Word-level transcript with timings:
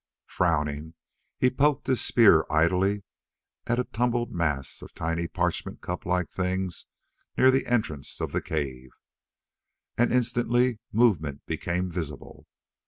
Frowning, 0.25 0.95
he 1.37 1.51
poked 1.51 1.85
his 1.85 2.01
spear 2.03 2.43
idly 2.49 3.03
at 3.67 3.77
a 3.77 3.83
tumbled 3.83 4.31
mass 4.31 4.81
of 4.81 4.95
tiny 4.95 5.27
parchment 5.27 5.79
cup 5.79 6.07
like 6.07 6.31
things 6.31 6.87
near 7.37 7.51
the 7.51 7.67
entrance 7.67 8.19
of 8.19 8.33
a 8.33 8.41
cave. 8.41 8.89
And 9.99 10.11
instantly 10.11 10.79
movement 10.91 11.45
became 11.45 11.91
visible. 11.91 12.47